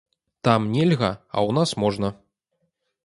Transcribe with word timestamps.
Там 0.47 0.61
нельга, 0.75 1.11
а 1.11 1.37
ў 1.47 1.51
нас 1.59 1.69
можна. 1.85 2.13